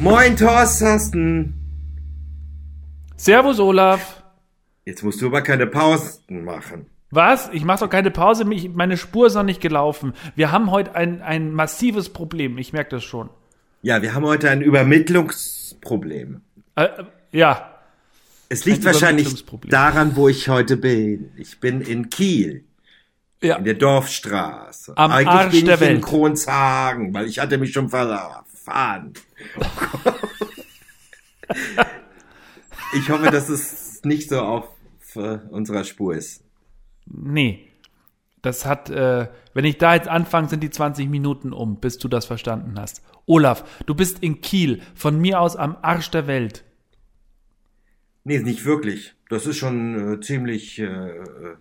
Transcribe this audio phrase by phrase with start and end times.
[0.00, 1.54] Moin, Thorsten.
[3.16, 4.22] Servus, Olaf.
[4.86, 6.86] Jetzt musst du aber keine Pausen machen.
[7.10, 7.50] Was?
[7.52, 8.44] Ich mache doch keine Pause.
[8.44, 10.14] Mich, meine Spur ist noch nicht gelaufen.
[10.36, 12.56] Wir haben heute ein, ein massives Problem.
[12.56, 13.28] Ich merke das schon.
[13.82, 16.40] Ja, wir haben heute ein Übermittlungsproblem.
[16.76, 17.74] Äh, äh, ja.
[18.48, 21.30] Es liegt Ein wahrscheinlich daran, wo ich heute bin.
[21.36, 22.64] Ich bin in Kiel,
[23.42, 23.56] Ja.
[23.56, 24.94] in der Dorfstraße.
[24.96, 26.02] Am Eigentlich Arsch bin der ich in Welt.
[26.04, 29.12] Kronshagen, weil ich hatte mich schon verfahren.
[32.94, 34.68] ich hoffe, dass es nicht so auf
[35.16, 36.44] äh, unserer Spur ist.
[37.06, 37.66] Nee.
[38.42, 42.08] Das hat, äh, wenn ich da jetzt anfange, sind die 20 Minuten um, bis du
[42.08, 43.02] das verstanden hast.
[43.26, 46.64] Olaf, du bist in Kiel, von mir aus am Arsch der Welt.
[48.24, 49.14] Nee, nicht wirklich.
[49.28, 51.56] Das ist schon äh, ziemlich äh, äh,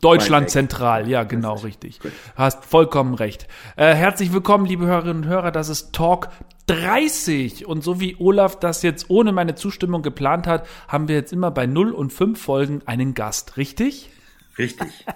[0.00, 1.98] Deutschland zentral, ja, genau, richtig.
[2.36, 3.48] Hast vollkommen recht.
[3.76, 6.28] Äh, herzlich willkommen, liebe Hörerinnen und Hörer, das ist Talk
[6.68, 7.66] 30.
[7.66, 11.50] Und so wie Olaf das jetzt ohne meine Zustimmung geplant hat, haben wir jetzt immer
[11.50, 14.10] bei 0 und 5 Folgen einen Gast, richtig?
[14.58, 15.06] richtig.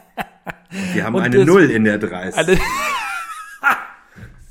[0.70, 2.36] Und wir haben Und eine das- Null in der 30.
[2.38, 2.58] Alle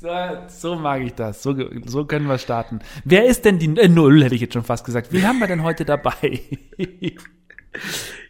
[0.00, 0.08] so,
[0.48, 1.42] so mag ich das.
[1.42, 1.54] So,
[1.86, 2.80] so können wir starten.
[3.04, 5.12] Wer ist denn die äh, Null, hätte ich jetzt schon fast gesagt.
[5.12, 6.40] Wen haben wir denn heute dabei?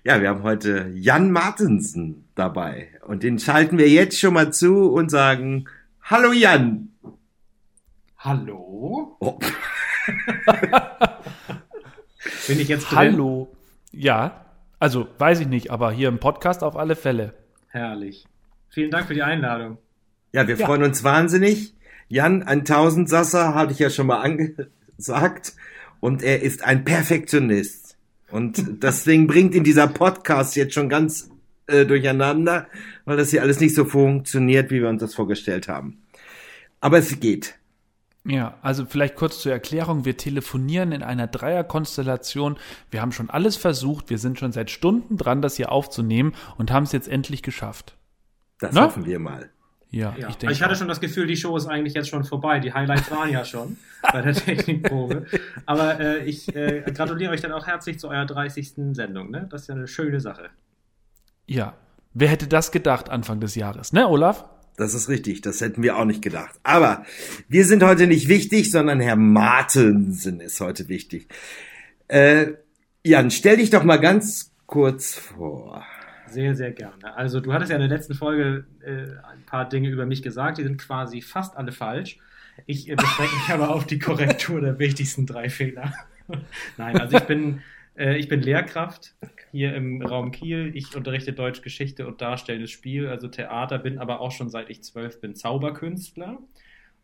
[0.04, 2.88] Ja, wir haben heute Jan Martensen dabei.
[3.06, 5.64] Und den schalten wir jetzt schon mal zu und sagen,
[6.02, 6.91] Hallo Jan.
[8.24, 9.16] Hallo?
[9.18, 9.36] Oh,
[12.46, 12.98] Bin ich jetzt drin?
[12.98, 13.52] Hallo.
[13.90, 14.44] Ja,
[14.78, 17.34] also weiß ich nicht, aber hier im Podcast auf alle Fälle.
[17.68, 18.26] Herrlich.
[18.68, 19.78] Vielen Dank für die Einladung.
[20.32, 20.66] ja, wir Ja.
[20.66, 21.74] freuen uns wahnsinnig.
[22.08, 25.54] Jan, ein Tausendsasser, hatte ich ja schon mal angesagt.
[25.98, 27.96] Und er ist ein Perfektionist.
[28.30, 31.28] Und deswegen bringt ihn dieser Podcast jetzt schon ganz
[31.66, 32.68] äh, durcheinander,
[33.04, 36.02] weil das hier alles nicht so funktioniert, wie wir uns das vorgestellt haben.
[36.80, 37.56] Aber es geht.
[38.24, 40.04] Ja, also vielleicht kurz zur Erklärung.
[40.04, 42.56] Wir telefonieren in einer Dreierkonstellation.
[42.90, 44.10] Wir haben schon alles versucht.
[44.10, 47.96] Wir sind schon seit Stunden dran, das hier aufzunehmen und haben es jetzt endlich geschafft.
[48.60, 48.82] Das Na?
[48.84, 49.50] hoffen wir mal.
[49.90, 50.28] Ja, Ja.
[50.28, 50.52] ich denke.
[50.54, 50.78] ich hatte auch.
[50.78, 52.60] schon das Gefühl, die Show ist eigentlich jetzt schon vorbei.
[52.60, 53.76] Die Highlights waren ja schon
[54.12, 55.26] bei der Technikprobe.
[55.66, 58.72] Aber äh, ich äh, gratuliere euch dann auch herzlich zu eurer 30.
[58.92, 59.30] Sendung.
[59.32, 59.48] Ne?
[59.50, 60.48] Das ist ja eine schöne Sache.
[61.46, 61.74] Ja.
[62.14, 64.44] Wer hätte das gedacht Anfang des Jahres, ne, Olaf?
[64.76, 66.58] Das ist richtig, das hätten wir auch nicht gedacht.
[66.62, 67.04] Aber
[67.48, 71.28] wir sind heute nicht wichtig, sondern Herr Martensen ist heute wichtig.
[72.08, 72.52] Äh,
[73.04, 75.84] Jan, stell dich doch mal ganz kurz vor.
[76.28, 77.14] Sehr, sehr gerne.
[77.14, 80.56] Also du hattest ja in der letzten Folge äh, ein paar Dinge über mich gesagt,
[80.56, 82.18] die sind quasi fast alle falsch.
[82.66, 85.92] Ich äh, beschränke mich aber auf die Korrektur der wichtigsten drei Fehler.
[86.78, 87.60] Nein, also ich bin,
[87.94, 89.14] ich bin Lehrkraft
[89.50, 90.72] hier im Raum Kiel.
[90.74, 94.82] Ich unterrichte Deutsch, Geschichte und darstellendes Spiel, also Theater, bin aber auch schon seit ich
[94.82, 96.38] zwölf bin Zauberkünstler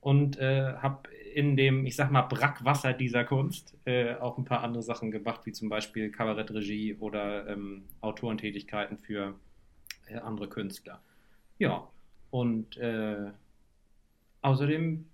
[0.00, 4.62] und äh, habe in dem, ich sag mal, Brackwasser dieser Kunst äh, auch ein paar
[4.62, 9.34] andere Sachen gemacht, wie zum Beispiel Kabarettregie oder ähm, Autorentätigkeiten für
[10.06, 11.00] äh, andere Künstler.
[11.58, 11.88] Ja,
[12.30, 13.30] und äh,
[14.42, 15.06] außerdem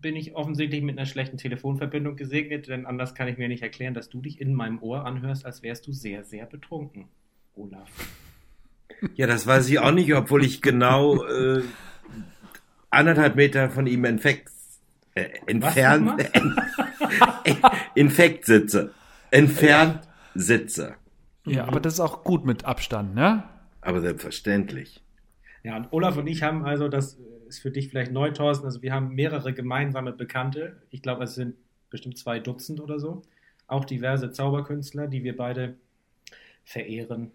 [0.00, 3.94] bin ich offensichtlich mit einer schlechten Telefonverbindung gesegnet, denn anders kann ich mir nicht erklären,
[3.94, 7.08] dass du dich in meinem Ohr anhörst, als wärst du sehr, sehr betrunken,
[7.54, 7.88] Olaf.
[9.14, 11.62] Ja, das weiß ich auch nicht, obwohl ich genau äh,
[12.90, 14.50] anderthalb Meter von ihm infekt,
[15.14, 16.60] äh, entfernt, nochmal?
[17.94, 18.92] infekt sitze.
[19.30, 20.00] Entfernt
[20.34, 20.96] sitze.
[21.46, 23.44] Ja, aber das ist auch gut mit Abstand, ne?
[23.80, 25.02] Aber selbstverständlich.
[25.62, 27.18] Ja, und Olaf und ich haben also, das
[27.50, 30.80] ist für dich vielleicht neu, Thorsten, also wir haben mehrere gemeinsame Bekannte.
[30.90, 31.56] Ich glaube, es sind
[31.90, 33.22] bestimmt zwei Dutzend oder so.
[33.66, 35.74] Auch diverse Zauberkünstler, die wir beide
[36.64, 37.32] verehren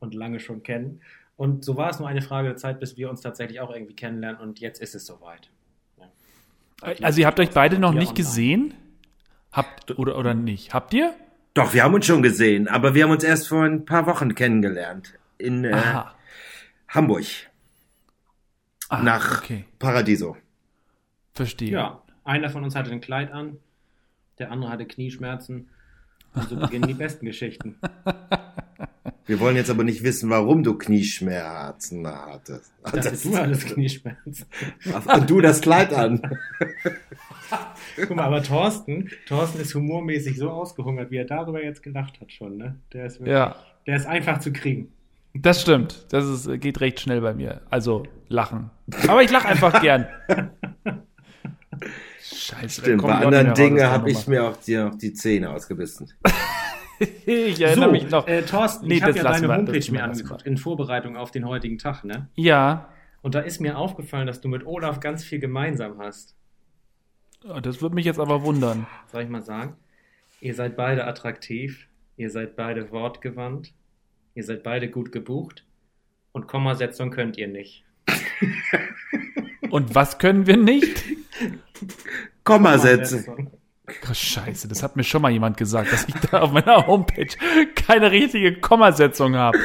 [0.00, 1.00] und lange schon kennen.
[1.36, 3.94] Und so war es nur eine Frage der Zeit, bis wir uns tatsächlich auch irgendwie
[3.94, 4.40] kennenlernen.
[4.40, 5.50] Und jetzt ist es soweit.
[5.98, 6.08] Ja.
[7.00, 8.14] Also ihr habt euch beide noch nicht online.
[8.14, 8.74] gesehen?
[9.50, 10.72] Habt oder oder nicht?
[10.72, 11.14] Habt ihr?
[11.54, 14.34] Doch, wir haben uns schon gesehen, aber wir haben uns erst vor ein paar Wochen
[14.34, 15.14] kennengelernt.
[15.36, 15.76] In äh.
[16.88, 17.24] Hamburg.
[18.92, 20.36] Ah, nach Okay, Paradiso.
[21.34, 21.70] verstehe.
[21.70, 23.56] Ja, einer von uns hatte ein Kleid an,
[24.38, 25.68] der andere hatte Knieschmerzen.
[26.34, 27.76] Und so beginnen die besten Geschichten.
[29.26, 32.72] Wir wollen jetzt aber nicht wissen, warum du Knieschmerzen hattest.
[32.86, 34.46] Ich dachte, du hattest Knieschmerzen.
[35.14, 36.20] Und du das Kleid an.
[37.96, 42.32] Guck mal, aber Thorsten, Thorsten ist humormäßig so ausgehungert, wie er darüber jetzt gelacht hat
[42.32, 42.76] schon, ne?
[42.92, 43.56] Der ist wirklich, Ja.
[43.86, 44.92] der ist einfach zu kriegen.
[45.34, 46.06] Das stimmt.
[46.10, 47.62] Das ist, geht recht schnell bei mir.
[47.70, 48.70] Also lachen.
[49.08, 50.06] Aber ich lache einfach gern.
[52.20, 52.82] Scheiße.
[52.82, 55.50] Stimmt, bei anderen nicht mehr raus Dingen habe ich mir auch die, auch die Zähne
[55.50, 56.12] ausgebissen.
[57.26, 58.28] Ich erinnere mich noch.
[58.28, 61.32] Äh, Thorsten, Nee, ich habe das ja deine wir, Homepage mir angeguckt in Vorbereitung auf
[61.32, 62.28] den heutigen Tag, ne?
[62.36, 62.88] Ja.
[63.22, 66.36] Und da ist mir aufgefallen, dass du mit Olaf ganz viel gemeinsam hast.
[67.62, 68.86] Das würde mich jetzt aber wundern.
[69.10, 69.76] Soll ich mal sagen?
[70.40, 73.72] Ihr seid beide attraktiv, ihr seid beide wortgewandt,
[74.34, 75.64] ihr seid beide gut gebucht
[76.32, 77.84] und Kommasetzung könnt ihr nicht.
[79.70, 81.04] Und was können wir nicht?
[82.44, 83.24] Kommasätze.
[83.28, 87.34] Oh, Scheiße, das hat mir schon mal jemand gesagt, dass ich da auf meiner Homepage
[87.74, 89.58] keine richtige Kommasetzung habe.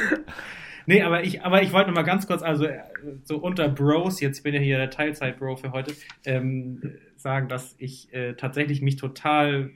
[0.85, 2.79] Nee, aber ich, aber ich wollte noch mal ganz kurz, also äh,
[3.25, 5.93] so unter Bros, jetzt bin ich hier der Teilzeit-Bro für heute,
[6.25, 6.81] ähm,
[7.17, 9.69] sagen, dass ich äh, tatsächlich mich total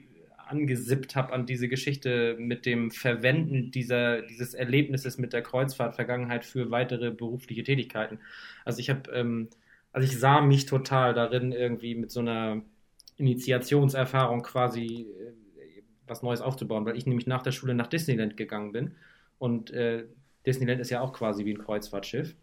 [0.52, 6.70] angesippt habe an diese Geschichte mit dem Verwenden dieser, dieses Erlebnisses mit der Kreuzfahrt-Vergangenheit für
[6.70, 8.20] weitere berufliche Tätigkeiten.
[8.64, 9.48] Also ich habe, ähm,
[9.92, 12.62] also ich sah mich total darin, irgendwie mit so einer
[13.16, 18.72] Initiationserfahrung quasi äh, was Neues aufzubauen, weil ich nämlich nach der Schule nach Disneyland gegangen
[18.72, 18.92] bin
[19.38, 20.04] und äh,
[20.46, 22.34] Disneyland ist ja auch quasi wie ein Kreuzfahrtschiff.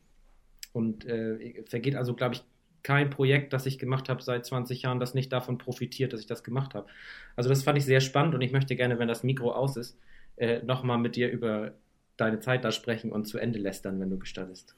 [0.71, 2.43] Und äh, vergeht also, glaube ich,
[2.83, 6.27] kein Projekt, das ich gemacht habe seit 20 Jahren, das nicht davon profitiert, dass ich
[6.27, 6.87] das gemacht habe.
[7.35, 9.97] Also das fand ich sehr spannend und ich möchte gerne, wenn das Mikro aus ist,
[10.37, 11.73] äh, nochmal mit dir über
[12.17, 14.75] deine Zeit da sprechen und zu Ende lästern, wenn du gestattest.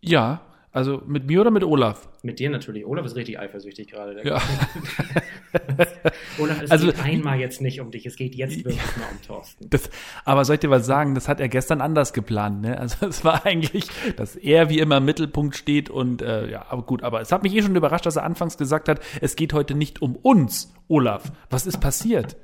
[0.00, 2.08] Ja, also mit mir oder mit Olaf?
[2.22, 2.84] Mit dir natürlich.
[2.84, 4.20] Olaf ist richtig eifersüchtig gerade.
[4.26, 4.42] Ja.
[6.38, 9.22] Olaf, es Also- geht einmal jetzt nicht um dich, es geht jetzt wirklich mal um
[9.26, 9.70] Thorsten.
[9.70, 9.88] Das,
[10.24, 11.14] aber soll ich dir was sagen?
[11.14, 12.60] Das hat er gestern anders geplant.
[12.62, 12.78] Ne?
[12.78, 13.86] Also es war eigentlich,
[14.16, 17.02] dass er wie immer im Mittelpunkt steht und äh, ja, aber gut.
[17.04, 19.74] Aber es hat mich eh schon überrascht, dass er anfangs gesagt hat, es geht heute
[19.74, 21.30] nicht um uns, Olaf.
[21.50, 22.36] Was ist passiert?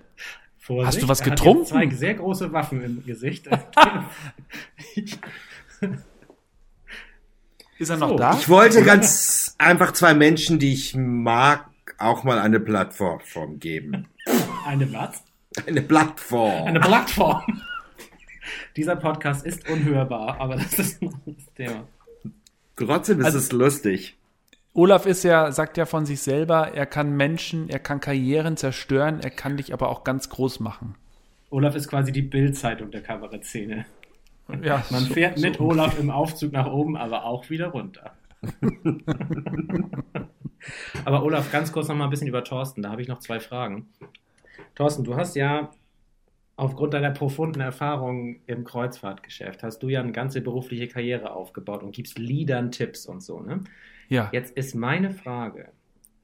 [0.56, 1.66] Vorsicht, Hast du was er hat getrunken?
[1.66, 3.48] zwei sehr große Waffen im Gesicht.
[7.80, 8.34] Ist er noch So, da?
[8.38, 11.64] Ich wollte ganz einfach zwei Menschen, die ich mag,
[11.96, 14.06] auch mal eine Plattform geben.
[14.66, 15.22] Eine was?
[15.66, 16.66] Eine Plattform.
[16.66, 17.42] Eine Plattform.
[18.76, 21.84] Dieser Podcast ist unhörbar, aber das ist ein anderes Thema.
[22.76, 24.16] Trotzdem ist Also- es lustig.
[24.74, 29.20] Olaf ist ja, sagt ja von sich selber, er kann Menschen, er kann Karrieren zerstören,
[29.20, 30.94] er kann dich aber auch ganz groß machen.
[31.48, 33.86] Olaf ist quasi die Bildzeitung der Kabarettszene.
[34.62, 38.12] Ja, Man so- fährt so mit Olaf im Aufzug nach oben, aber auch wieder runter.
[41.04, 42.82] aber Olaf, ganz kurz noch mal ein bisschen über Thorsten.
[42.82, 43.88] Da habe ich noch zwei Fragen.
[44.74, 45.70] Thorsten, du hast ja
[46.56, 51.92] aufgrund deiner profunden Erfahrung im Kreuzfahrtgeschäft, hast du ja eine ganze berufliche Karriere aufgebaut und
[51.92, 53.60] gibst Liedern Tipps und so, ne?
[54.08, 54.28] Ja.
[54.32, 55.68] Jetzt ist meine Frage,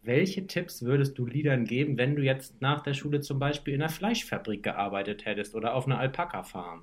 [0.03, 3.83] welche Tipps würdest du Liedern geben, wenn du jetzt nach der Schule zum Beispiel in
[3.83, 6.83] einer Fleischfabrik gearbeitet hättest oder auf einer Alpaka-Farm?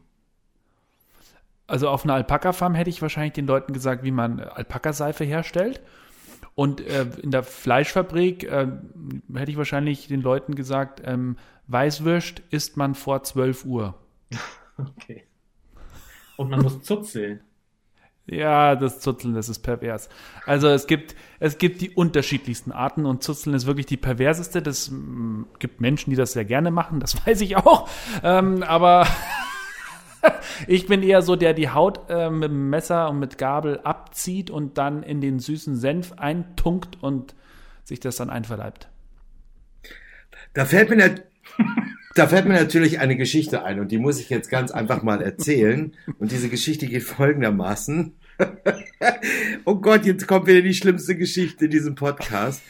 [1.67, 5.81] Also auf einer Alpaka-Farm hätte ich wahrscheinlich den Leuten gesagt, wie man Alpakaseife herstellt.
[6.55, 8.67] Und äh, in der Fleischfabrik äh,
[9.33, 11.37] hätte ich wahrscheinlich den Leuten gesagt, ähm,
[11.67, 13.95] Weißwürst isst man vor 12 Uhr.
[14.75, 15.23] Okay.
[16.35, 17.41] Und man muss zuzeln.
[18.25, 20.07] Ja, das Zuzeln, das ist pervers.
[20.45, 24.61] Also es gibt, es gibt die unterschiedlichsten Arten und Zuzeln ist wirklich die perverseste.
[24.61, 27.89] Das mm, gibt Menschen, die das sehr gerne machen, das weiß ich auch.
[28.23, 29.05] Ähm, aber
[30.67, 34.49] ich bin eher so, der die Haut äh, mit dem Messer und mit Gabel abzieht
[34.49, 37.35] und dann in den süßen Senf eintunkt und
[37.83, 38.89] sich das dann einverleibt.
[40.53, 41.23] Da fällt mir, nat-
[42.15, 45.21] da fällt mir natürlich eine Geschichte ein und die muss ich jetzt ganz einfach mal
[45.21, 45.93] erzählen.
[46.19, 48.13] Und diese Geschichte geht folgendermaßen.
[49.65, 52.61] oh Gott, jetzt kommt wieder die schlimmste Geschichte in diesem Podcast.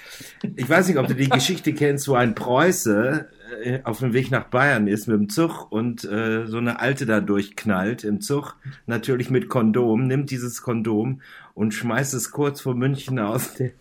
[0.55, 3.29] Ich weiß nicht, ob du die Geschichte kennst, wo ein Preuße
[3.61, 7.05] äh, auf dem Weg nach Bayern ist mit dem Zug und äh, so eine Alte
[7.05, 8.55] da durchknallt im Zug,
[8.85, 11.21] natürlich mit Kondom, nimmt dieses Kondom
[11.53, 13.71] und schmeißt es kurz vor München aus dem,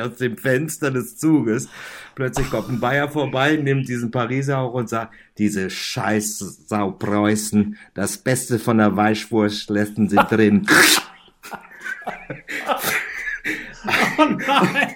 [0.00, 1.68] aus dem Fenster des Zuges.
[2.14, 7.76] Plötzlich kommt ein Bayer vorbei, nimmt diesen Pariser auch und sagt, diese scheiß Sau Preußen,
[7.94, 10.66] das Beste von der Weichwurst lassen sie drin.
[14.16, 14.94] Oh nein!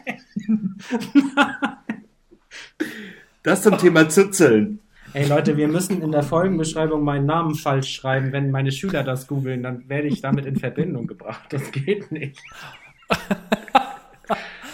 [3.42, 4.80] Das zum Thema Zuzeln.
[5.14, 8.32] Ey Leute, wir müssen in der Folgenbeschreibung meinen Namen falsch schreiben.
[8.32, 11.44] Wenn meine Schüler das googeln, dann werde ich damit in Verbindung gebracht.
[11.50, 12.38] Das geht nicht.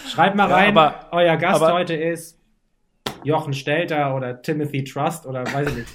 [0.09, 2.37] Schreibt mal Ja, rein, aber- euer Gast aber- heute ist
[3.23, 5.89] Jochen Stelter oder Timothy Trust oder weiß ich nicht.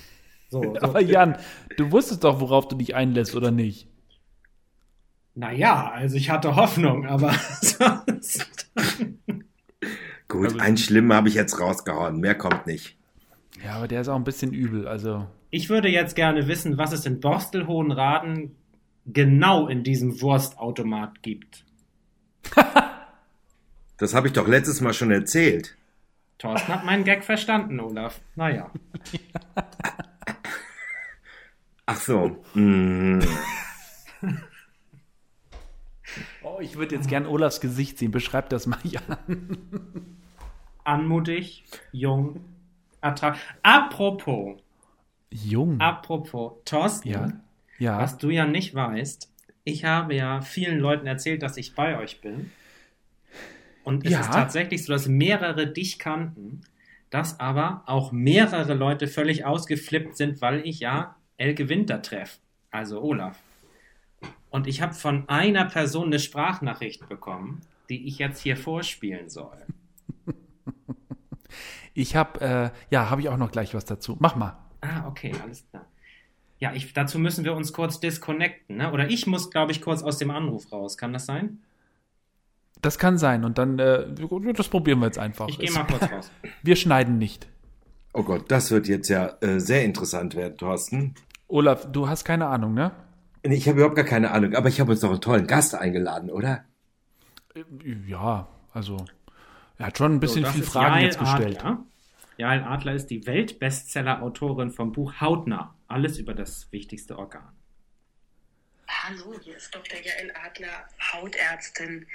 [0.49, 0.75] So, so.
[0.81, 1.37] Aber Jan,
[1.77, 3.87] du wusstest doch, worauf du dich einlässt, oder nicht?
[5.37, 8.69] Naja, also ich hatte Hoffnung, aber sonst.
[10.31, 12.97] Gut, ein Schlimmer habe ich jetzt rausgehauen, mehr kommt nicht.
[13.65, 15.27] Ja, aber der ist auch ein bisschen übel, also.
[15.51, 18.55] Ich würde jetzt gerne wissen, was es in Borstel-Hohenraden
[19.07, 21.65] genau in diesem Wurstautomat gibt.
[23.97, 25.77] Das habe ich doch letztes Mal schon erzählt.
[26.39, 28.23] Thorsten hat meinen Gag verstanden, Olaf.
[28.35, 28.71] Naja.
[31.85, 32.43] Ach so.
[32.55, 33.21] Mm.
[36.43, 38.11] Oh, ich würde jetzt gern Olafs Gesicht sehen.
[38.11, 40.17] Beschreib das mal, Jan.
[40.91, 42.41] Anmutig, jung,
[43.01, 43.43] attraktiv.
[43.63, 44.61] Apropos,
[45.31, 45.81] Jung.
[45.81, 47.29] apropos, Thorsten, ja.
[47.79, 47.99] Ja.
[47.99, 49.31] was du ja nicht weißt,
[49.65, 52.51] ich habe ja vielen Leuten erzählt, dass ich bei euch bin.
[53.85, 54.21] Und es Ja.
[54.21, 56.63] ist tatsächlich so, dass mehrere dich kannten,
[57.11, 62.39] dass aber auch mehrere Leute völlig ausgeflippt sind, weil ich ja Elke Winter treffe,
[62.71, 63.39] also Olaf.
[64.51, 69.57] Und ich habe von einer Person eine Sprachnachricht bekommen, die ich jetzt hier vorspielen soll.
[71.93, 74.17] Ich habe, äh, ja, habe ich auch noch gleich was dazu.
[74.21, 74.57] Mach mal.
[74.81, 75.85] Ah, okay, alles klar.
[76.59, 78.93] Ja, ich, dazu müssen wir uns kurz disconnecten, ne?
[78.93, 80.97] Oder ich muss, glaube ich, kurz aus dem Anruf raus.
[80.97, 81.59] Kann das sein?
[82.81, 83.45] Das kann sein.
[83.45, 84.07] Und dann, äh,
[84.55, 85.49] das probieren wir jetzt einfach.
[85.49, 86.31] Ich gehe mal kurz raus.
[86.63, 87.49] Wir schneiden nicht.
[88.13, 91.15] Oh Gott, das wird jetzt ja äh, sehr interessant werden, Thorsten.
[91.49, 92.93] Olaf, du hast keine Ahnung, ne?
[93.45, 95.75] Nee, Ich habe überhaupt gar keine Ahnung, aber ich habe uns doch einen tollen Gast
[95.75, 96.65] eingeladen, oder?
[98.07, 99.05] Ja, also,
[99.81, 101.59] er hat schon ein bisschen So, viel Fragen Jael jetzt gestellt.
[101.61, 101.85] Adler.
[102.37, 105.75] Jael Adler ist die Weltbestseller-Autorin vom Buch Hautnah.
[105.89, 107.49] Alles über das wichtigste Organ.
[108.87, 109.99] Hallo, hier ist Dr.
[109.99, 112.07] Jael Adler, Hautärztin.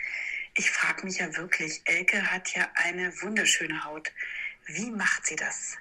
[0.53, 4.12] Ich frage mich ja wirklich, Elke hat ja eine wunderschöne Haut.
[4.67, 5.75] Wie macht sie das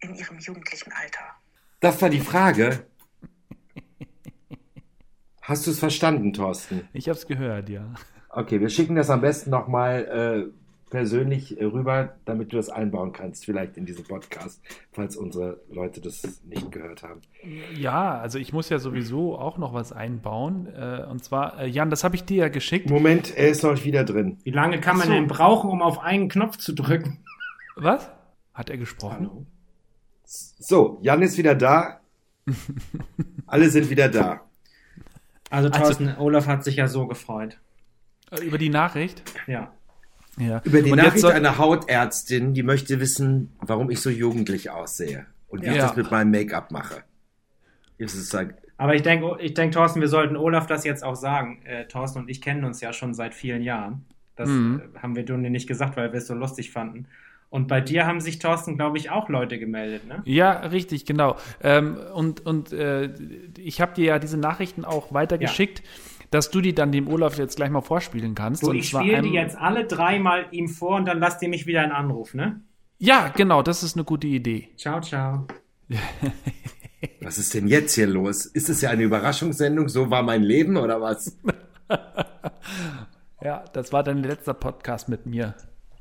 [0.00, 1.34] in ihrem jugendlichen Alter?
[1.80, 2.86] Das war die Frage.
[5.42, 6.88] Hast du es verstanden, Thorsten?
[6.94, 7.92] Ich habe es gehört, ja.
[8.30, 13.12] Okay, wir schicken das am besten nochmal äh, persönlich äh, rüber, damit du das einbauen
[13.12, 14.60] kannst, vielleicht in diesen Podcast,
[14.92, 17.22] falls unsere Leute das nicht gehört haben.
[17.74, 20.68] Ja, also ich muss ja sowieso auch noch was einbauen.
[20.74, 22.88] Äh, und zwar, äh, Jan, das habe ich dir ja geschickt.
[22.88, 24.38] Moment, er ist noch wieder drin.
[24.44, 25.12] Wie lange kann man so.
[25.12, 27.18] denn brauchen, um auf einen Knopf zu drücken?
[27.74, 28.08] Was?
[28.54, 29.28] Hat er gesprochen?
[29.30, 29.46] Hallo?
[30.24, 32.00] So, Jan ist wieder da.
[33.46, 34.40] Alle sind wieder da.
[35.50, 37.58] Also Thorsten, Olaf hat sich ja so gefreut.
[38.42, 39.22] Über die Nachricht?
[39.46, 39.72] Ja.
[40.38, 40.60] Ja.
[40.64, 45.26] Über die Und Nachricht soll- einer Hautärztin, die möchte wissen, warum ich so jugendlich aussehe
[45.48, 45.82] und wie ich Ja.
[45.88, 47.02] das mit meinem Make-up mache.
[47.98, 51.14] Ist es halt, Aber ich denke, ich denk, Thorsten, wir sollten Olaf das jetzt auch
[51.16, 51.62] sagen.
[51.64, 54.04] Äh, Thorsten und ich kennen uns ja schon seit vielen Jahren.
[54.36, 54.82] Das Mhm.
[54.94, 57.06] äh, haben wir dir nicht gesagt, weil wir es so lustig fanden.
[57.48, 60.20] Und bei dir haben sich, Thorsten, glaube ich, auch Leute gemeldet, ne?
[60.26, 61.36] Ja, richtig, genau.
[61.62, 63.14] Ähm, und und äh,
[63.56, 65.82] ich habe dir ja diese Nachrichten auch weitergeschickt,
[66.36, 68.62] dass du die dann dem Olaf jetzt gleich mal vorspielen kannst.
[68.62, 71.66] So, und ich spiele die jetzt alle dreimal ihm vor und dann lasst ihr mich
[71.66, 72.60] wieder in Anruf, ne?
[72.98, 74.68] Ja, genau, das ist eine gute Idee.
[74.76, 75.46] Ciao, ciao.
[77.22, 78.44] was ist denn jetzt hier los?
[78.44, 79.88] Ist es ja eine Überraschungssendung?
[79.88, 81.36] So war mein Leben oder was?
[83.42, 85.54] Ja, das war dein letzter Podcast mit mir.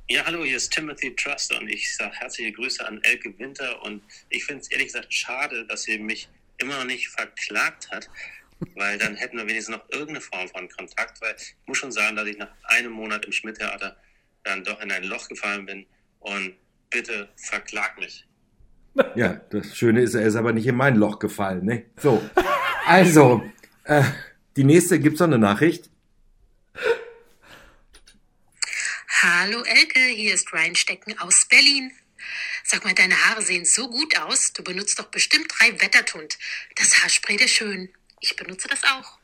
[0.10, 4.02] Ja, hallo, hier ist Timothy Trust und ich sage herzliche Grüße an Elke Winter und
[4.30, 6.28] ich finde es ehrlich gesagt schade, dass sie mich
[6.58, 8.10] immer noch nicht verklagt hat,
[8.76, 12.16] weil dann hätten wir wenigstens noch irgendeine Form von Kontakt, weil ich muss schon sagen,
[12.16, 13.98] dass ich nach einem Monat im Schmidt-Theater
[14.44, 15.86] dann doch in ein Loch gefallen bin
[16.20, 16.56] und
[16.90, 18.26] bitte verklag mich.
[19.16, 21.86] Ja, das Schöne ist, er ist aber nicht in mein Loch gefallen, ne?
[21.98, 22.28] So,
[22.86, 23.44] also,
[23.84, 24.04] äh,
[24.56, 25.90] die nächste, gibt's noch eine Nachricht?
[29.22, 31.92] Hallo Elke, hier ist Reinstecken aus Berlin.
[32.64, 34.54] Sag mal, deine Haare sehen so gut aus.
[34.54, 36.38] Du benutzt doch bestimmt drei Wettertund.
[36.76, 37.90] Das Haarspray der schön.
[38.20, 39.20] Ich benutze das auch.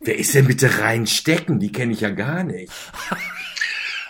[0.00, 1.60] Wer ist denn bitte reinstecken?
[1.60, 2.72] Die kenne ich ja gar nicht.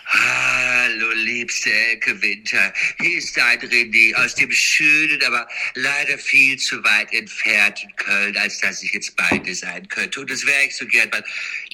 [0.05, 2.73] Hallo, liebste Elke Winter.
[2.99, 8.59] Hier ist dein René aus dem schönen, aber leider viel zu weit entfernten Köln, als
[8.59, 10.21] dass ich jetzt beide sein könnte.
[10.21, 11.23] Und das wäre ich so gern, weil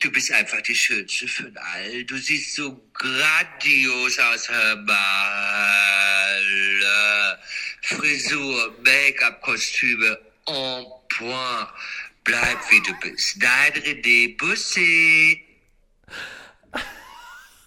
[0.01, 2.07] du bist einfach die Schönste von allen.
[2.07, 6.39] Du siehst so grandios aus, hör mal.
[7.81, 10.17] Frisur, Make-up, Kostüme,
[10.48, 10.86] en
[11.19, 11.67] point.
[12.23, 13.38] Bleib wie du bist.
[13.41, 15.41] Dein René Bussi.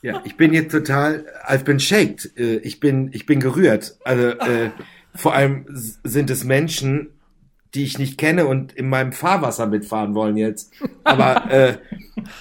[0.03, 2.37] Ja, ich bin jetzt total, ich bin shaked.
[2.37, 3.97] Äh, Ich bin, ich bin gerührt.
[4.05, 4.71] Also, äh,
[5.15, 7.11] vor allem sind es Menschen,
[7.75, 10.73] die ich nicht kenne und in meinem Fahrwasser mitfahren wollen jetzt.
[11.05, 11.79] Aber äh,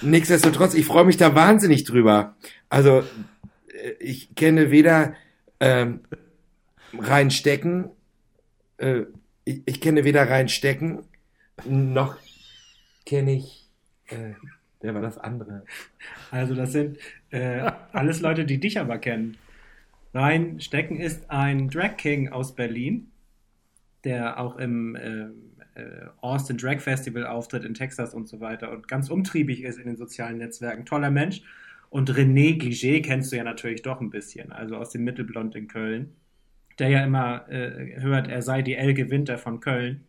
[0.02, 2.34] nichtsdestotrotz, ich freue mich da wahnsinnig drüber.
[2.68, 3.04] Also,
[3.68, 5.14] äh, ich kenne weder
[5.60, 6.00] ähm,
[6.98, 7.90] reinstecken,
[8.78, 9.02] äh,
[9.44, 11.04] ich, ich kenne weder reinstecken,
[11.66, 12.16] noch
[13.06, 13.68] kenne ich,
[14.06, 14.34] äh,
[14.80, 15.64] wer war das andere?
[16.30, 16.98] Also das sind
[17.30, 19.36] äh, alles Leute, die dich aber kennen.
[20.14, 23.10] Reinstecken ist ein Drag King aus Berlin,
[24.04, 28.88] der auch im ähm, äh, Austin Drag Festival auftritt in Texas und so weiter und
[28.88, 30.84] ganz umtriebig ist in den sozialen Netzwerken.
[30.84, 31.42] Toller Mensch.
[31.88, 35.68] Und René Gliget kennst du ja natürlich doch ein bisschen, also aus dem Mittelblond in
[35.68, 36.14] Köln,
[36.78, 40.04] der ja immer äh, hört, er sei die Elke Winter von Köln.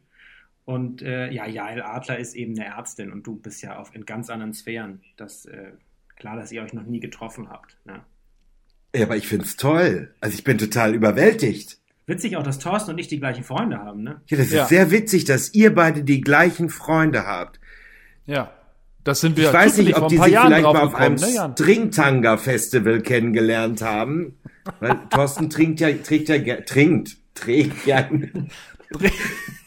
[0.65, 4.05] Und äh, ja, Jael Adler ist eben eine Ärztin und du bist ja auf, in
[4.05, 5.01] ganz anderen Sphären.
[5.17, 5.72] Das äh,
[6.15, 7.77] klar, dass ihr euch noch nie getroffen habt.
[7.86, 8.00] Ne?
[8.96, 10.13] Ja, aber ich find's toll.
[10.22, 11.79] Also ich bin total überwältigt.
[12.05, 14.22] Witzig auch, dass Thorsten und ich die gleichen Freunde haben, ne?
[14.27, 14.63] Ja, das Ja.
[14.63, 17.60] ist sehr witzig, dass ihr beide die gleichen Freunde habt.
[18.25, 18.51] Ja.
[19.05, 21.53] Das sind wir Ich weiß nicht, ob die sich Jahren vielleicht mal auf einem ne?
[21.58, 24.38] Stringtanga-Festival kennengelernt haben.
[24.79, 28.48] Weil Thorsten trinkt ja, trägt ja, trinkt, trägt gerne,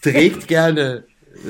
[0.02, 1.04] trägt gerne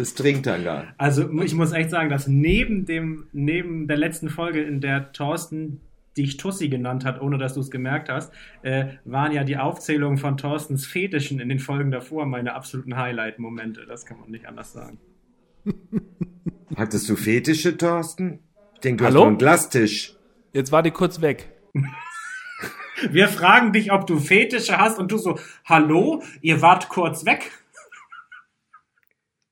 [0.04, 0.88] Stringtanga.
[0.98, 5.80] Also ich muss echt sagen, dass neben dem, neben der letzten Folge, in der Thorsten
[6.16, 10.18] dich Tussi genannt hat, ohne dass du es gemerkt hast, äh, waren ja die Aufzählungen
[10.18, 13.84] von Thorstens Fetischen in den Folgen davor meine absoluten Highlight-Momente.
[13.86, 14.98] Das kann man nicht anders sagen.
[16.76, 18.40] Hattest du Fetische, Thorsten?
[18.74, 19.20] Ich denke, du Hallo?
[19.20, 20.14] hast einen Glastisch.
[20.52, 21.50] Jetzt war die kurz weg.
[23.10, 27.50] Wir fragen dich, ob du Fetische hast und du so, hallo, ihr wart kurz weg.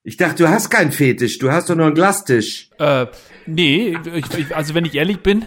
[0.03, 2.71] Ich dachte, du hast keinen Fetisch, du hast doch nur einen Glastisch.
[2.79, 3.07] Äh,
[3.47, 5.47] nee, ich, ich, also wenn ich ehrlich bin,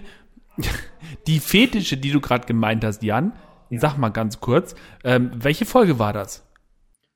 [1.27, 3.33] die Fetische, die du gerade gemeint hast, Jan,
[3.71, 6.43] sag mal ganz kurz, ähm, welche Folge war das?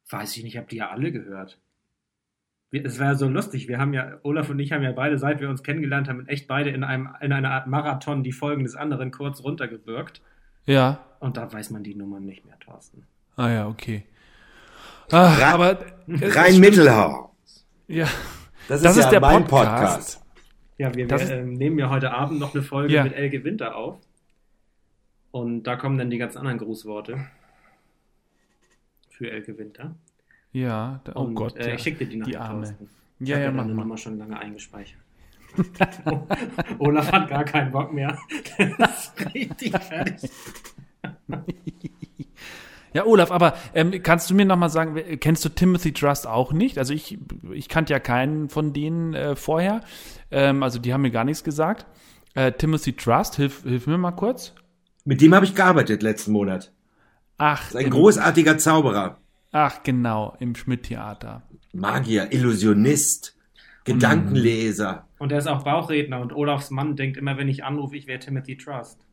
[0.10, 1.60] Weiß ich nicht, habt ihr ja alle gehört.
[2.72, 3.68] Es war ja so lustig.
[3.68, 6.48] Wir haben ja, Olaf und ich haben ja beide, seit wir uns kennengelernt haben, echt
[6.48, 10.22] beide in einem, in einer Art Marathon die Folgen des anderen kurz runtergewirkt.
[10.66, 11.04] Ja.
[11.20, 13.06] Und da weiß man die Nummern nicht mehr, Thorsten.
[13.36, 14.04] Ah ja, okay.
[15.12, 16.60] Ah, Ra- aber Rein stimmt.
[16.60, 17.36] Mittelhau.
[17.88, 18.08] Ja.
[18.68, 20.20] Das, Das ist, ist ja der mein Podcast.
[20.20, 20.26] Podcast.
[20.78, 23.04] Ja, wir, wir ähm, nehmen ja heute Abend noch eine Folge Ja.
[23.04, 23.98] mit Elke Winter auf.
[25.32, 27.20] Und da kommen dann die ganz anderen Grußworte
[29.10, 29.96] für Elke Winter.
[30.54, 31.56] Ja, da, oh Und, Gott.
[31.58, 31.76] Äh, ja.
[31.76, 32.64] ich schicke dir die nachher, Die Arme.
[32.66, 32.90] Thorsten.
[33.20, 33.74] Ja, Ich ja, habe mach mal.
[33.76, 35.00] Nummer schon lange eingespeichert.
[36.80, 38.18] Olaf hat gar keinen Bock mehr.
[38.58, 40.30] Der ist richtig fertig.
[42.94, 46.52] Ja, Olaf, aber ähm, kannst du mir noch mal sagen, kennst du Timothy Trust auch
[46.52, 46.78] nicht?
[46.78, 47.18] Also ich,
[47.54, 49.80] ich kannte ja keinen von denen äh, vorher.
[50.30, 51.86] Ähm, also die haben mir gar nichts gesagt.
[52.34, 54.54] Äh, Timothy Trust, hilf, hilf mir mal kurz.
[55.06, 56.74] Mit dem habe ich gearbeitet letzten Monat.
[57.38, 59.20] Ach, Das ist ein im, großartiger Zauberer.
[59.54, 61.44] ach genau, im Schmidt-Theater.
[61.72, 63.38] Magier, Illusionist,
[63.84, 65.08] Gedankenleser.
[65.18, 68.20] Und er ist auch Bauchredner und Olafs Mann denkt immer, wenn ich anrufe, ich wäre
[68.20, 69.06] Timothy Trust.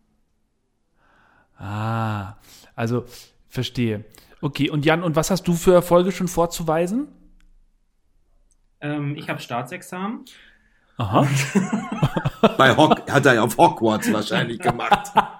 [1.56, 2.36] Ah,
[2.74, 3.04] also
[3.48, 4.04] verstehe.
[4.40, 7.08] Okay, und Jan, und was hast du für Erfolge schon vorzuweisen?
[8.80, 10.24] Ähm, ich habe Staatsexamen.
[10.98, 11.26] Aha.
[12.58, 15.08] Bei Hock hat er auf Hogwarts wahrscheinlich gemacht.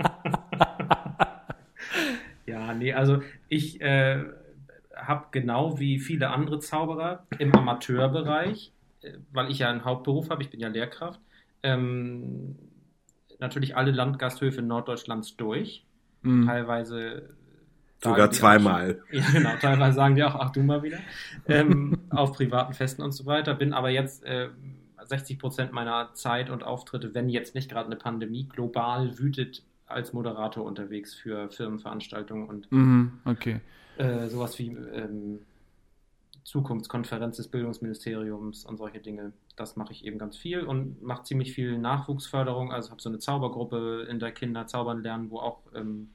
[2.49, 4.25] Ja, nee, also ich äh,
[4.97, 8.73] habe genau wie viele andere Zauberer im Amateurbereich,
[9.33, 11.21] weil ich ja einen Hauptberuf habe, ich bin ja Lehrkraft,
[11.63, 12.57] ähm,
[13.39, 15.85] natürlich alle Landgasthöfe Norddeutschlands durch.
[16.23, 16.47] Hm.
[16.47, 17.31] Teilweise
[18.03, 19.01] Sogar zweimal.
[19.09, 20.99] Auch, ja, genau, teilweise sagen die auch, ach du mal wieder,
[21.47, 23.55] ähm, auf privaten Festen und so weiter.
[23.55, 24.49] Bin aber jetzt äh,
[25.05, 30.13] 60 Prozent meiner Zeit und Auftritte, wenn jetzt nicht gerade eine Pandemie global wütet, als
[30.13, 33.61] Moderator unterwegs für Firmenveranstaltungen und Mhm, okay.
[33.97, 35.41] äh, sowas wie ähm,
[36.45, 39.33] Zukunftskonferenz des Bildungsministeriums und solche Dinge.
[39.57, 42.73] Das mache ich eben ganz viel und mache ziemlich viel Nachwuchsförderung.
[42.73, 46.11] Also habe so eine Zaubergruppe in der Kinder zaubern lernen, wo auch ähm,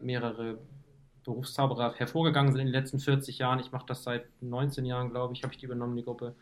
[0.00, 0.58] mehrere
[1.24, 3.58] Berufszauberer hervorgegangen sind in den letzten 40 Jahren.
[3.58, 6.34] Ich mache das seit 19 Jahren, glaube ich, habe ich die übernommen, die Gruppe.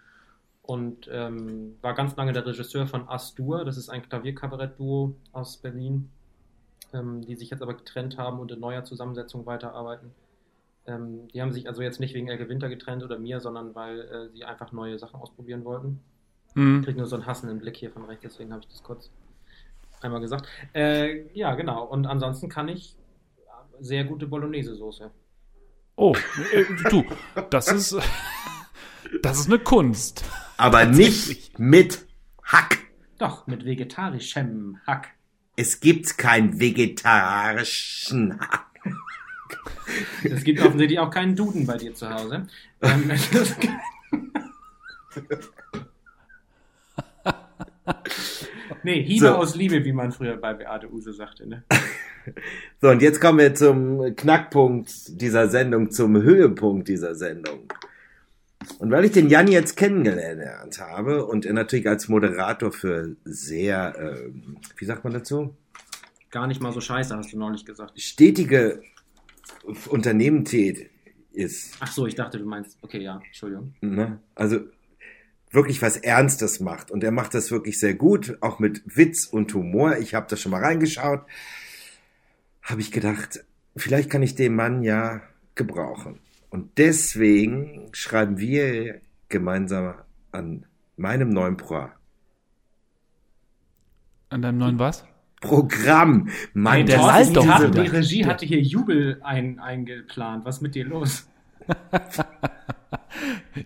[0.62, 6.08] Und ähm, war ganz lange der Regisseur von Astur, das ist ein Klavierkabarett-Duo aus Berlin,
[6.92, 10.12] ähm, die sich jetzt aber getrennt haben und in neuer Zusammensetzung weiterarbeiten.
[10.86, 14.00] Ähm, die haben sich also jetzt nicht wegen Elke Winter getrennt oder mir, sondern weil
[14.00, 16.00] äh, sie einfach neue Sachen ausprobieren wollten.
[16.48, 16.82] Ich Hm.
[16.84, 19.10] kriege nur so einen hassenden Blick hier von rechts, deswegen habe ich das kurz
[20.02, 20.46] einmal gesagt.
[20.74, 21.84] Äh, ja, genau.
[21.84, 22.96] Und ansonsten kann ich
[23.80, 25.10] sehr gute Bolognese-Soße.
[25.96, 26.14] Oh,
[26.52, 27.04] äh, du,
[27.50, 27.96] das ist,
[29.22, 30.24] das ist eine Kunst.
[30.56, 32.06] Aber nicht mit
[32.44, 32.78] Hack.
[33.18, 35.10] Doch, mit vegetarischem Hack.
[35.56, 38.71] Es gibt keinen vegetarischen Hack.
[40.24, 42.46] Es gibt offensichtlich auch keinen Duden bei dir zu Hause.
[42.80, 43.10] Ähm,
[48.82, 49.34] nee, Hiebe So.
[49.34, 51.48] aus Liebe, wie man früher bei Beate Use sagte.
[51.48, 51.64] Ne?
[52.80, 57.64] So, und jetzt kommen wir zum Knackpunkt dieser Sendung, zum Höhepunkt dieser Sendung.
[58.78, 63.96] Und weil ich den Jan jetzt kennengelernt habe und er natürlich als Moderator für sehr,
[63.98, 65.56] ähm, wie sagt man dazu,
[66.30, 68.00] Gar nicht mal so scheiße, hast du neulich gesagt.
[68.00, 68.80] stetige
[69.88, 70.90] Unternehmen tätig
[71.32, 72.76] ist, Ach so, ich dachte, du meinst.
[72.82, 73.74] Okay, ja, Entschuldigung.
[73.80, 74.20] ne?
[74.34, 74.60] also
[75.50, 76.90] wirklich was Ernstes macht.
[76.90, 79.98] Und er macht das wirklich sehr gut, auch mit Witz und Humor.
[79.98, 81.24] Ich habe da schon mal reingeschaut.
[82.62, 83.44] Habe ich gedacht,
[83.76, 85.22] vielleicht kann ich den Mann ja
[85.54, 86.20] gebrauchen.
[86.50, 89.94] Und deswegen schreiben wir gemeinsam
[90.32, 91.88] an meinem neuen Pro.
[94.28, 95.04] An deinem neuen was?
[95.42, 96.28] Programm.
[96.54, 97.68] Mann, Hey, der ist doch wieder.
[97.68, 100.46] die Regie hatte hier Jubel ein, eingeplant.
[100.46, 101.28] Was ist mit dir los?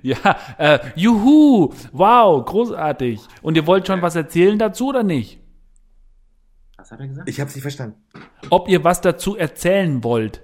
[0.03, 3.21] Ja, äh, juhu, wow, großartig.
[3.43, 5.41] Und ihr wollt schon was erzählen dazu oder nicht?
[6.77, 7.29] Was hat er gesagt?
[7.29, 7.97] Ich habe nicht verstanden.
[8.51, 10.43] Ob ihr was dazu erzählen wollt?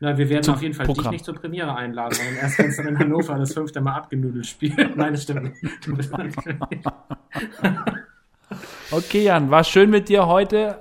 [0.00, 1.04] Na, wir werden Zum auf jeden Fall Programm.
[1.04, 3.94] dich nicht zur Premiere einladen, sondern erst wenn es dann in Hannover das fünfte Mal
[3.94, 4.96] abgenudelt spielt.
[4.96, 5.74] Nein, das stimmt nicht.
[8.90, 10.80] Okay, Jan, war schön mit dir heute.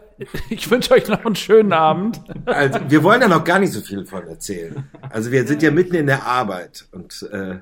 [0.50, 2.20] Ich wünsche euch noch einen schönen Abend.
[2.46, 4.90] Also, wir wollen da noch gar nicht so viel von erzählen.
[5.10, 7.60] Also wir sind ja mitten in der Arbeit und äh,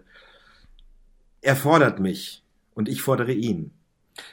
[1.42, 2.44] er fordert mich
[2.74, 3.72] und ich fordere ihn.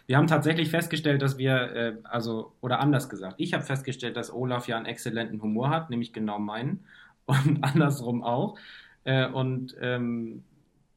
[0.07, 4.33] Wir haben tatsächlich festgestellt, dass wir, äh, also, oder anders gesagt, ich habe festgestellt, dass
[4.33, 6.85] Olaf ja einen exzellenten Humor hat, nämlich genau meinen
[7.27, 8.57] und andersrum auch.
[9.05, 10.45] Äh, und ähm,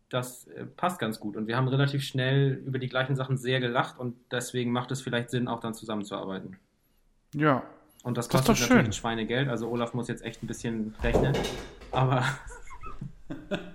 [0.10, 1.36] das äh, passt ganz gut.
[1.38, 5.02] Und wir haben relativ schnell über die gleichen Sachen sehr gelacht und deswegen macht es
[5.02, 6.58] vielleicht Sinn, auch dann zusammenzuarbeiten.
[7.34, 7.64] Ja.
[8.04, 8.86] Und das Das ist kostet doch natürlich schön.
[8.90, 9.50] ein Schweinegeld.
[9.50, 11.34] Also Olaf muss jetzt echt ein bisschen rechnen.
[11.92, 12.24] Aber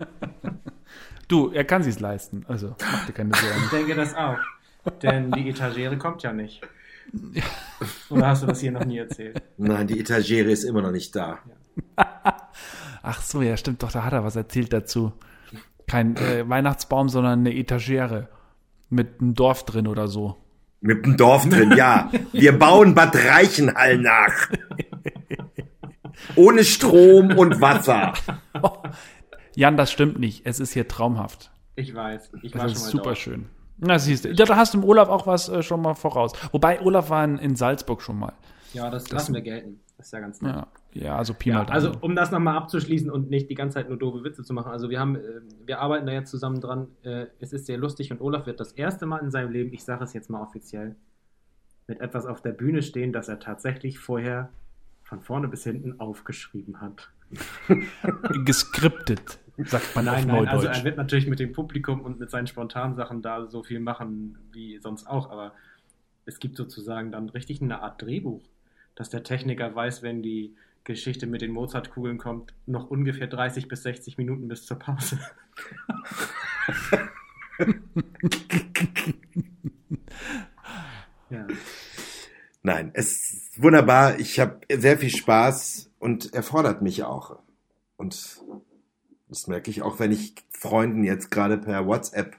[1.29, 2.45] Du, er kann sich's leisten.
[2.49, 3.68] Also, mach dir keine ich Sorgen.
[3.73, 4.38] denke das auch.
[5.03, 6.61] Denn die Etagere kommt ja nicht.
[8.11, 9.40] Oder hast du das hier noch nie erzählt?
[9.57, 11.38] Nein, die Etagere ist immer noch nicht da.
[13.03, 15.12] Ach so, ja, stimmt doch, da hat er was erzählt dazu.
[15.92, 18.28] Kein äh, Weihnachtsbaum, sondern eine Etagere
[18.88, 20.38] mit einem Dorf drin oder so.
[20.81, 22.11] Mit dem Dorf drin, ja.
[22.33, 24.48] Wir bauen Bad Reichenhall nach.
[26.35, 28.14] Ohne Strom und Wasser.
[29.55, 30.46] Jan, das stimmt nicht.
[30.46, 31.50] Es ist hier traumhaft.
[31.76, 32.31] Ich weiß.
[32.42, 33.18] Ich war Das schon ist mal super dort.
[33.18, 33.50] schön.
[33.76, 34.31] Na, siehst du.
[34.31, 36.33] Ja, da hast du im Olaf auch was äh, schon mal voraus.
[36.52, 38.33] Wobei, Olaf war in, in Salzburg schon mal.
[38.72, 39.78] Ja, das, lassen wir gelten.
[39.98, 40.55] Das ist ja ganz nett.
[40.57, 41.74] Ja, ja also Pi Ja, mal Daumen.
[41.74, 44.70] also um das nochmal abzuschließen und nicht die ganze Zeit nur doofe Witze zu machen.
[44.72, 46.88] Also wir haben, äh, wir arbeiten da jetzt zusammen dran.
[47.02, 49.85] Äh, es ist sehr lustig und Olaf wird das erste Mal in seinem Leben, ich
[49.85, 50.96] sage es jetzt mal offiziell,
[51.87, 54.50] mit etwas auf der Bühne stehen, das er tatsächlich vorher
[55.02, 57.11] von vorne bis hinten aufgeschrieben hat.
[58.44, 60.78] Geskriptet, sagt man auf Nein, nein, also Neudeutsch.
[60.78, 64.38] er wird natürlich mit dem Publikum und mit seinen spontanen Sachen da so viel machen
[64.52, 65.52] wie sonst auch, aber
[66.24, 68.42] es gibt sozusagen dann richtig eine Art Drehbuch,
[68.94, 73.83] dass der Techniker weiß, wenn die Geschichte mit den Mozartkugeln kommt, noch ungefähr 30 bis
[73.85, 75.18] 60 Minuten bis zur Pause.
[81.31, 81.47] ja.
[82.62, 84.18] Nein, es ist wunderbar.
[84.18, 87.38] Ich habe sehr viel Spaß und er fordert mich auch.
[87.97, 88.42] Und
[89.29, 92.37] das merke ich auch, wenn ich Freunden jetzt gerade per WhatsApp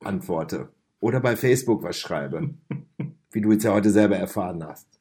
[0.00, 0.68] antworte
[1.00, 2.54] oder bei Facebook was schreibe,
[3.30, 4.99] wie du jetzt ja heute selber erfahren hast.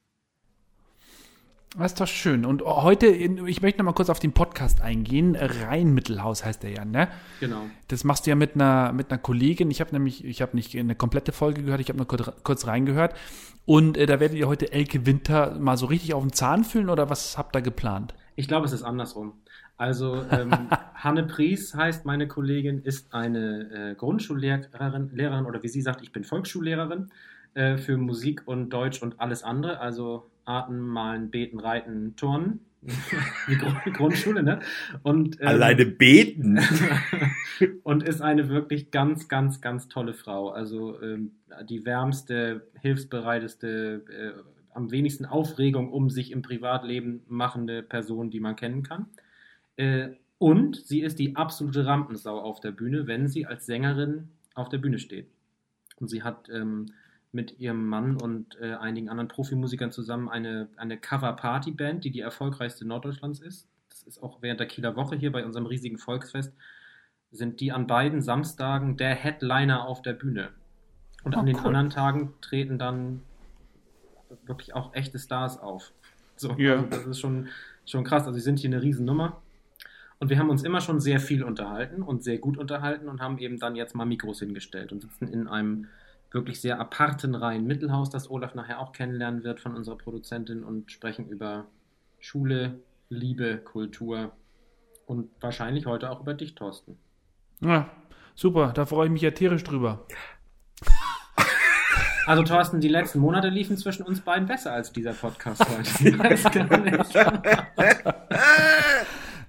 [1.78, 2.46] Das ist doch schön.
[2.46, 5.36] Und heute, ich möchte noch mal kurz auf den Podcast eingehen.
[5.36, 7.10] Rheinmittelhaus heißt der ja, ne?
[7.40, 7.62] Genau.
[7.88, 9.70] Das machst du ja mit einer, mit einer Kollegin.
[9.70, 12.66] Ich habe nämlich, ich habe nicht eine komplette Folge gehört, ich habe nur kurz, kurz
[12.66, 13.14] reingehört.
[13.66, 16.90] Und äh, da werdet ihr heute Elke Winter mal so richtig auf den Zahn fühlen
[16.90, 18.16] oder was habt ihr geplant?
[18.36, 19.34] Ich glaube, es ist andersrum.
[19.78, 20.52] Also ähm,
[20.96, 26.12] Hanne Pries heißt meine Kollegin, ist eine äh, Grundschullehrerin Lehrerin, oder wie sie sagt, ich
[26.12, 27.12] bin Volksschullehrerin
[27.54, 29.80] äh, für Musik und Deutsch und alles andere.
[29.80, 32.62] Also Arten, Malen, Beten, Reiten, Turnen.
[32.82, 34.60] die Grund Grundschule, ne?
[35.04, 36.60] Und, ähm, Alleine beten.
[37.84, 40.50] und ist eine wirklich ganz, ganz, ganz tolle Frau.
[40.50, 41.32] Also ähm,
[41.68, 44.42] die wärmste, hilfsbereiteste, äh,
[44.74, 49.08] am wenigsten Aufregung um sich im Privatleben machende Person, die man kennen kann.
[49.76, 54.70] Äh, und sie ist die absolute Rampensau auf der Bühne, wenn sie als Sängerin auf
[54.70, 55.28] der Bühne steht.
[55.98, 56.94] Und sie hat ähm,
[57.32, 62.86] mit ihrem Mann und äh, einigen anderen Profimusikern zusammen eine, eine Cover-Party-Band, die die erfolgreichste
[62.88, 63.68] Norddeutschlands ist.
[63.90, 66.54] Das ist auch während der Kieler Woche hier bei unserem riesigen Volksfest,
[67.32, 70.50] sind die an beiden Samstagen der Headliner auf der Bühne.
[71.24, 71.68] Und Oh, an den cool.
[71.68, 73.22] anderen Tagen treten dann
[74.46, 75.92] wirklich auch echte Stars auf.
[76.36, 76.78] So, Ja.
[76.78, 77.50] also das ist schon,
[77.86, 78.24] schon krass.
[78.24, 79.42] Also sie sind hier eine Riesennummer.
[80.20, 83.38] Und wir haben uns immer schon sehr viel unterhalten und sehr gut unterhalten und haben
[83.38, 85.88] eben dann jetzt mal Mikros hingestellt und sitzen in einem
[86.32, 90.92] wirklich sehr aparten Reihen Mittelhaus, das Olaf nachher auch kennenlernen wird von unserer Produzentin und
[90.92, 91.66] sprechen über
[92.20, 94.32] Schule, Liebe, Kultur
[95.08, 96.98] und wahrscheinlich heute auch über dich, Thorsten.
[97.62, 97.90] Ja,
[98.36, 100.06] super, da freue ich mich ja tierisch drüber.
[102.28, 106.10] Also Thorsten, die letzten Monate liefen zwischen uns beiden besser als dieser Podcast heute.
[106.10, 107.16] Ich weiß gar nicht.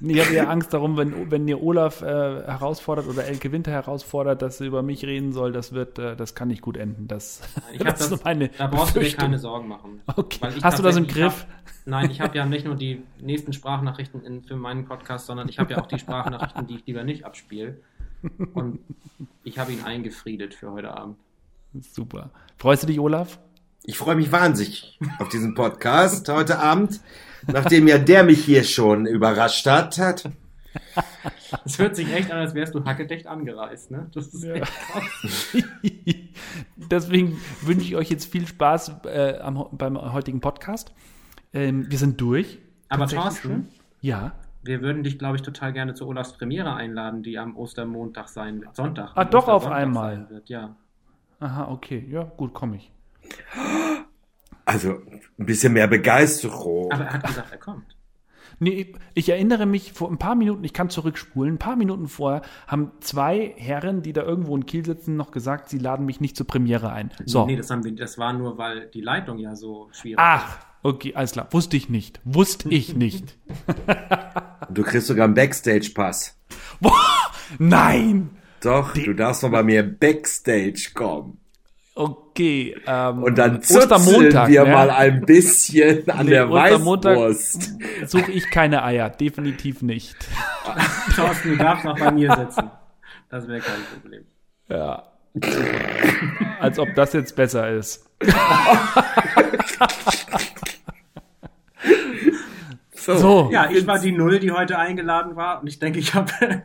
[0.01, 4.41] Ich habe ja Angst darum, wenn, wenn ihr Olaf äh, herausfordert oder Elke Winter herausfordert,
[4.41, 7.07] dass sie über mich reden soll, das wird, äh, das kann nicht gut enden.
[7.07, 10.01] Das, Ich das ist das, so meine da brauchst du dir keine Sorgen machen.
[10.17, 10.53] Okay.
[10.63, 11.43] Hast du das im Griff?
[11.43, 15.49] Hab, nein, ich habe ja nicht nur die nächsten Sprachnachrichten in, für meinen Podcast, sondern
[15.49, 17.77] ich habe ja auch die Sprachnachrichten, die ich lieber nicht abspiele.
[18.55, 18.81] Und
[19.45, 21.17] ich habe ihn eingefriedet für heute Abend.
[21.81, 22.31] Super.
[22.57, 23.39] Freust du dich, Olaf?
[23.85, 27.01] Ich freue mich wahnsinnig auf diesen Podcast heute Abend,
[27.47, 29.99] nachdem ja der mich hier schon überrascht hat.
[29.99, 30.31] hat.
[31.65, 34.09] Es hört sich echt an, als wärst du hackedecht angereist, ne?
[34.15, 35.57] Das ist echt krass.
[36.77, 40.93] Deswegen wünsche ich euch jetzt viel Spaß äh, am, beim heutigen Podcast.
[41.53, 42.59] Ähm, wir sind durch.
[42.89, 43.69] Aber Tatsächlich Thorsten, schon.
[44.01, 44.33] Ja.
[44.63, 48.61] wir würden dich, glaube ich, total gerne zu Olafs Premiere einladen, die am Ostermontag sein
[48.61, 48.77] wird.
[48.77, 49.13] Sonntag.
[49.15, 50.17] Ah, doch, auf einmal.
[50.17, 50.49] sein Wird.
[50.51, 50.77] Ja.
[51.41, 52.07] Aha, okay.
[52.11, 52.93] Ja, gut, komme ich.
[54.65, 55.01] Also
[55.39, 56.93] ein bisschen mehr Begeisterung.
[56.93, 57.97] Aber er hat gesagt, er kommt.
[58.63, 62.43] Nee, ich erinnere mich vor ein paar Minuten, ich kann zurückspulen, ein paar Minuten vorher
[62.67, 66.37] haben zwei Herren, die da irgendwo in Kiel sitzen, noch gesagt, sie laden mich nicht
[66.37, 67.11] zur Premiere ein.
[67.25, 67.47] So.
[67.47, 71.15] Nee, das, haben wir, das war nur, weil die Leitung ja so schwierig Ach, okay,
[71.15, 71.49] alles klar.
[71.53, 72.21] Wusste ich nicht.
[72.25, 73.39] Wusste ich nicht.
[74.73, 76.39] Du kriegst sogar einen Backstage-Pass.
[77.59, 78.31] Nein!
[78.61, 81.39] Doch, du darfst noch bei mir Backstage kommen.
[82.01, 82.75] Okay.
[82.87, 84.71] Ähm, Und dann zuzeln wir ne?
[84.71, 87.75] mal ein bisschen an Nee, der Ostermontag Weißwurst.
[88.07, 90.17] Suche ich keine Eier, definitiv nicht.
[91.15, 92.71] Thorsten, du darfst noch bei mir sitzen.
[93.29, 94.25] Das wäre kein Problem.
[94.71, 95.03] Ja.
[96.59, 98.07] Als ob das jetzt besser ist.
[103.05, 106.31] So, Ja, ich war die Null, die heute eingeladen war und ich denke, ich habe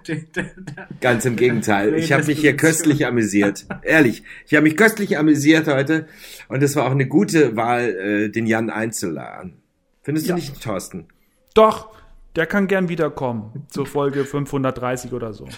[1.01, 1.91] Ganz im Gegenteil.
[1.91, 3.65] Nee, Ich habe mich hier köstlich amüsiert.
[3.83, 4.23] Ehrlich.
[4.45, 6.07] Ich habe mich köstlich amüsiert heute.
[6.49, 9.61] Und es war auch eine gute Wahl, äh, den Jan einzuladen.
[10.03, 10.35] Findest du Ja.
[10.35, 11.07] nicht, Thorsten?
[11.53, 11.95] doch,
[12.35, 13.65] der kann gern wiederkommen.
[13.69, 15.47] Zur Folge 530 oder so.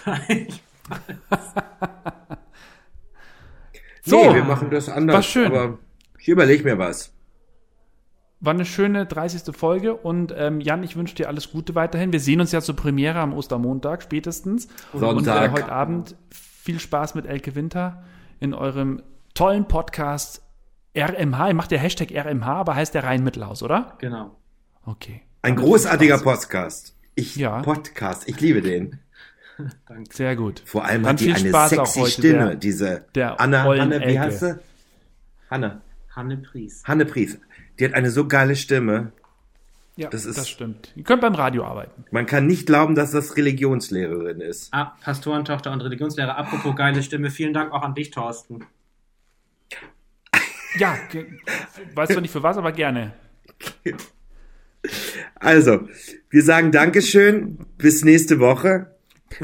[4.02, 4.16] So.
[4.16, 5.16] nee, wir machen das anders.
[5.16, 5.46] War schön.
[5.46, 5.78] Aber
[6.18, 7.12] ich überlege mir was.
[8.40, 9.54] War eine schöne 30.
[9.56, 12.12] Folge und ähm, Jan, ich wünsche dir alles Gute weiterhin.
[12.12, 14.66] Wir sehen uns ja zur Premiere am Ostermontag spätestens.
[14.92, 15.50] Und äh, Sonntag.
[15.52, 18.04] heute Abend viel Spaß mit Elke Winter
[18.38, 19.02] in eurem
[19.34, 20.42] tollen Podcast
[20.96, 21.48] RMH.
[21.48, 23.96] Ihr macht ja Hashtag RMH, aber heißt der Rhein-Mittelhaus, oder?
[23.98, 24.36] Genau.
[24.86, 25.22] Okay.
[25.42, 26.18] Ein Damit großartiger.
[26.18, 26.94] Podcast.
[27.16, 27.60] Ich, Ja.
[27.62, 28.28] Podcast.
[28.28, 29.00] Ich liebe den.
[29.88, 30.14] Danke.
[30.14, 30.62] Sehr gut.
[30.64, 32.38] Vor allem Dann hat die viel eine Spaß auch sexy heute, Stimme.
[32.50, 34.58] der- diese der Anna, Anne, wie heißt sie?
[35.50, 35.80] Hanne.
[36.14, 36.84] Hanne Pries.
[36.84, 37.38] Hanne Pries.
[37.78, 39.12] Die hat eine so geile Stimme.
[39.96, 40.92] Ja, Das das, ist- stimmt.
[40.94, 42.04] Ihr könnt beim Radio arbeiten.
[42.12, 44.72] Man kann nicht glauben, dass das Religionslehrerin ist.
[44.72, 46.36] Ah, Pastorentochter und Religionslehrer.
[46.38, 47.30] Apropos geile Stimme.
[47.30, 48.64] Vielen Dank auch an dich, Thorsten.
[50.78, 51.26] Ja, ge-
[51.94, 53.12] weiß zwar nicht für was, aber gerne.
[55.36, 55.88] Also,
[56.30, 57.58] wir sagen Dankeschön.
[57.78, 58.94] Bis nächste Woche.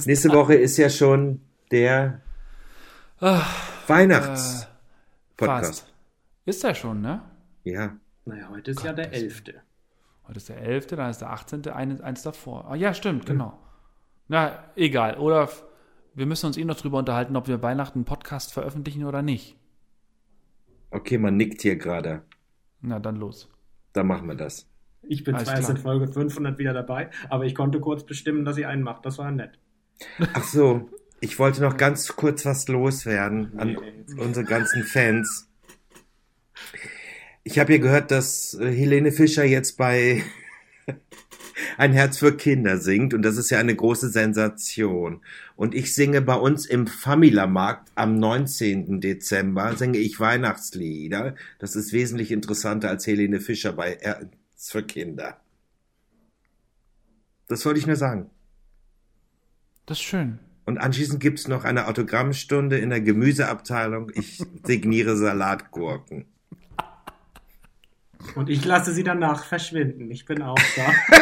[0.05, 1.41] Nächste Woche ist ja schon
[1.73, 2.21] der
[3.87, 5.81] Weihnachts-Podcast.
[5.81, 5.93] Fast.
[6.45, 7.23] Ist ja schon, ne?
[7.65, 7.97] Ja.
[8.25, 9.43] Naja, heute ist ja der 11.
[10.27, 12.71] Heute ist der 11., dann ist der 18., eines, eins davor.
[12.71, 13.59] Ah, ja, stimmt, genau.
[14.29, 15.19] Na, egal.
[15.19, 15.65] Olaf,
[16.15, 19.59] wir müssen uns eh noch drüber unterhalten, ob wir Weihnachten einen Podcast veröffentlichen oder nicht.
[20.91, 22.23] Okay, man nickt hier gerade.
[22.81, 23.51] Na, dann los.
[23.93, 24.67] Dann machen wir das.
[25.03, 28.45] Ich bin Alles zwar erst in Folge 500 wieder dabei, aber ich konnte kurz bestimmen,
[28.45, 29.05] dass ihr einen macht.
[29.05, 29.59] Das war nett.
[30.33, 30.89] Ach so,
[31.21, 35.51] ich wollte noch ganz kurz was loswerden an Nee, unsere ganzen Fans.
[37.45, 40.25] Ich habe hier gehört, dass äh, Helene Fischer jetzt bei
[41.79, 45.23] Ein Herz für Kinder singt und das ist ja eine große Sensation.
[45.57, 49.01] Und ich singe bei uns im Famila-Markt am 19.
[49.01, 51.35] Dezember, singe ich Weihnachtslieder.
[51.59, 54.29] Das ist wesentlich interessanter als Helene Fischer bei Herz
[54.71, 55.41] für Kinder.
[57.49, 58.31] Das wollte ich nur sagen.
[59.87, 60.39] Das ist schön.
[60.65, 64.11] Und anschließend gibt's noch eine Autogrammstunde in der Gemüseabteilung.
[64.15, 66.25] Ich signiere Salatgurken.
[68.35, 70.11] Und ich lasse sie danach verschwinden.
[70.11, 71.17] Ich bin auch da.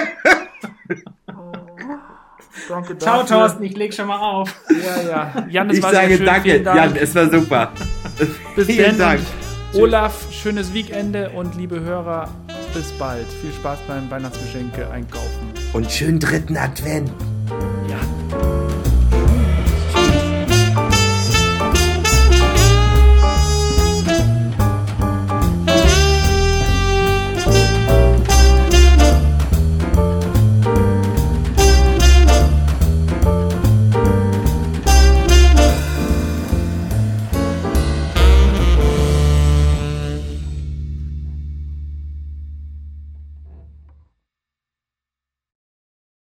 [2.69, 4.55] Danke Ciao, Thorsten, ich leg schon mal auf.
[4.71, 5.47] Ja, ja.
[5.51, 6.27] Jan, es Ich war sehr sage schön.
[6.27, 6.77] danke, Dank.
[6.79, 7.73] Jan, es war super.
[8.57, 9.19] Bis Vielen dann.
[9.19, 9.21] Dank.
[9.75, 12.29] Olaf, schönes Wochenende und liebe Hörer,
[12.75, 13.27] bis bald.
[13.41, 15.53] Viel Spaß beim Weihnachtsgeschenke einkaufen.
[15.73, 17.11] Und schönen dritten Advent.